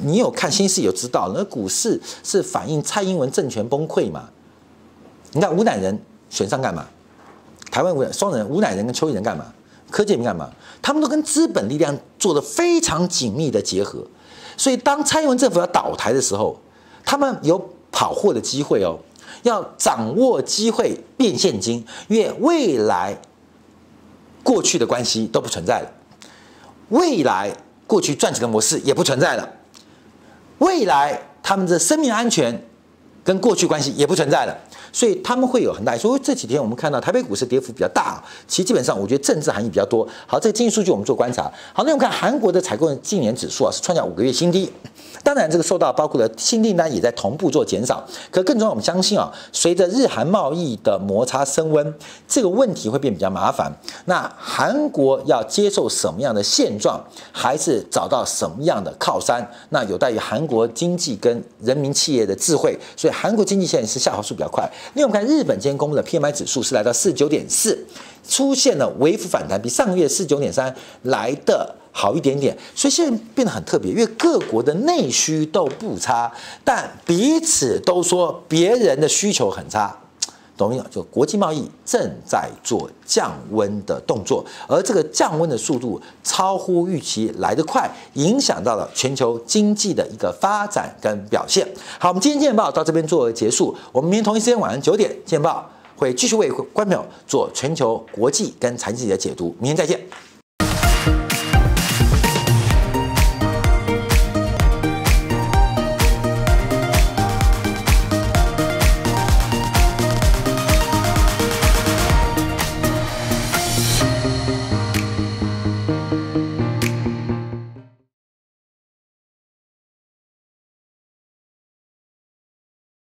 [0.00, 4.28] 你有看新视野就知道，那股市是反映蔡英文政权崩溃嘛？
[5.32, 6.86] 你看吴乃仁选上干嘛？
[7.70, 9.52] 台湾吴双人吴乃仁跟邱义仁干嘛？
[9.90, 10.50] 柯建铭干嘛？
[10.80, 14.06] 他们都跟资本力量做了非常紧密的结合。
[14.58, 16.60] 所以当蔡英文政府要倒台的时候，
[17.06, 18.98] 他们有跑货的机会哦，
[19.44, 23.18] 要掌握机会变现金，因为未来
[24.42, 25.90] 过去的关系都不存在了，
[26.90, 27.50] 未来
[27.86, 29.48] 过去赚钱的模式也不存在了，
[30.58, 32.67] 未来他们的生命安全
[33.28, 34.56] 跟过去关系也不存在了。
[34.90, 40.08] 所以他们会有很大，所以这几天我们看到台北股市跌幅比较大，其实基本上我觉得政治含义比较多。
[40.26, 41.42] 好，这个经济数据我们做观察。
[41.74, 44.72] 好，那我们看韩国的采购经理指数啊是创下五个月新低，
[45.22, 48.02] 当然这个受到包括了新订单也在同步做减少。
[48.30, 51.94] 可更重要，我们相信啊，随着日韩贸易的摩擦升温，
[52.26, 53.70] 这个问题会变比较麻烦。
[54.06, 56.98] 那韩国要接受什么样的现状，
[57.30, 59.46] 还是找到什么样的靠山？
[59.68, 62.74] 那有待于韩国经济跟人民企业的智慧。
[62.96, 64.70] 所以韩国经济现在是下滑速比较快。
[64.94, 67.84] 另外，我们看日本今天公布的 PMI 指数是来到四十九点四，
[68.28, 72.56] 出现了微幅反弹，比上个月四十九点三来的好一点点。
[72.76, 79.98] 所以现在变得很特别，因为各国的内需都不差，但彼此都说别人的需求很差。
[80.58, 80.82] 懂没有？
[80.90, 91.66] 就国际贸易正在做降温的动作，而这个降温的速度超乎预期来得快，影响到了全球经济的一个发展跟表现。
[91.98, 99.54] 好，我们今天《见报》到这边做结束，我们明天同一时间晚上九点，《见报》会继续为观众朋友做全球国际跟财经的解读。
[99.60, 100.27] 明天再见。